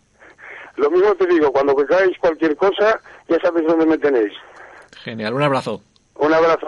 [0.75, 4.31] Lo mismo te digo, cuando queráis cualquier cosa, ya sabéis dónde me tenéis.
[5.03, 5.81] Genial, un abrazo.
[6.15, 6.67] Un abrazo.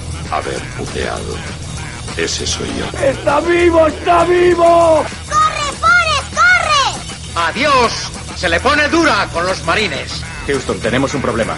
[0.31, 1.35] haber puteado.
[2.17, 2.85] Ese soy yo.
[7.35, 7.91] ¡Adiós!
[8.35, 10.21] Se le pone dura con los marines.
[10.47, 11.55] Houston, tenemos un problema.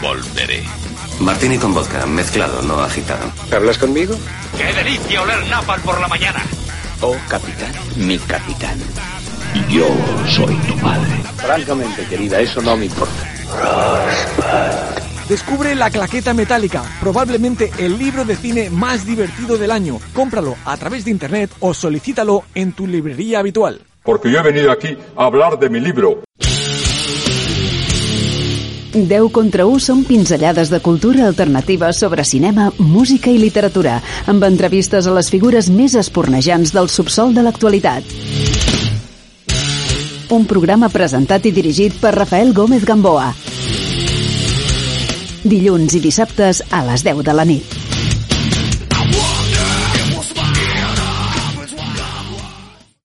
[0.00, 0.62] Volveré.
[1.20, 3.32] Martini con vodka, mezclado, no agitado.
[3.52, 4.16] ¿Hablas conmigo?
[4.56, 6.42] ¡Qué delicia oler napal por la mañana!
[7.00, 8.78] Oh, capitán, mi capitán.
[9.70, 9.86] Yo
[10.28, 11.22] soy tu padre.
[11.36, 13.36] Francamente, querida, eso no me importa.
[15.28, 19.98] Descubre La Claqueta Metálica, probablemente el libro de cine más divertido del año.
[20.12, 23.80] Cómpralo a través de internet o solicítalo en tu librería habitual.
[24.04, 26.22] Porque yo he venido aquí a hablar de mi libro.
[28.96, 35.04] 10 contra 1 són pinzellades de cultura alternativa sobre cinema, música i literatura, amb entrevistes
[35.06, 38.75] a les figures més espornejants del subsol de l'actualitat.
[40.26, 43.28] Un programa presentat i dirigit per Rafael Gómez Gamboa.
[45.46, 47.75] Dilluns i dissabtes a les 10 de la nit.